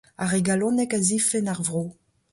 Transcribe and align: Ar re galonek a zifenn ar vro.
Ar 0.23 0.29
re 0.31 0.39
galonek 0.47 0.91
a 0.97 0.99
zifenn 1.07 1.51
ar 1.51 1.61
vro. 1.67 1.83